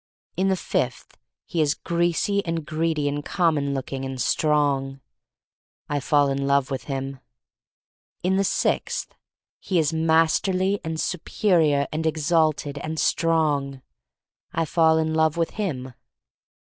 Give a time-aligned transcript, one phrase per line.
[0.35, 1.15] In the fifth
[1.45, 4.99] he is greasy and greedy and common looking— and strong.
[5.89, 7.19] I fall in love with him.
[8.23, 9.13] In the sixth
[9.59, 13.83] he is masterly and supe rior and exalted— and strong.
[14.51, 15.93] I fall in love with him.